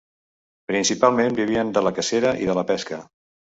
Principalment 0.71 1.37
vivien 1.41 1.71
de 1.77 1.85
la 1.89 1.93
cacera 2.01 2.35
i 2.47 2.51
de 2.51 2.59
la 2.63 2.67
pesca. 2.75 3.01